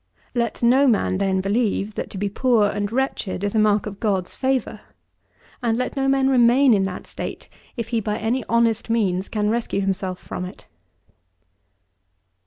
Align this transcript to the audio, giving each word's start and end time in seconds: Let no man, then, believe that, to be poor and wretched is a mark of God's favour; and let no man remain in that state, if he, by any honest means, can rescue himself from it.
Let 0.33 0.63
no 0.63 0.87
man, 0.87 1.19
then, 1.19 1.41
believe 1.41 1.93
that, 1.93 2.09
to 2.09 2.17
be 2.17 2.27
poor 2.27 2.67
and 2.67 2.91
wretched 2.91 3.43
is 3.43 3.53
a 3.53 3.59
mark 3.59 3.85
of 3.85 3.99
God's 3.99 4.35
favour; 4.35 4.81
and 5.61 5.77
let 5.77 5.95
no 5.95 6.07
man 6.07 6.27
remain 6.27 6.73
in 6.73 6.85
that 6.85 7.05
state, 7.05 7.47
if 7.77 7.89
he, 7.89 7.99
by 7.99 8.17
any 8.17 8.43
honest 8.45 8.89
means, 8.89 9.29
can 9.29 9.51
rescue 9.51 9.81
himself 9.81 10.17
from 10.17 10.43
it. 10.43 10.65